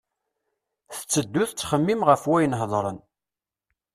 Tetteddu 0.95 1.43
tettxemmim 1.49 2.01
ɣef 2.09 2.21
wayen 2.29 2.57
hedren. 2.59 2.97